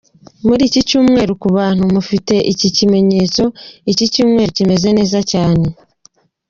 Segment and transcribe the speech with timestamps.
[0.47, 3.43] Muri iki cyumweru: ku bantu mufite iki kimenyetso,
[3.91, 5.65] iki cyumweru kimeze neza cyane.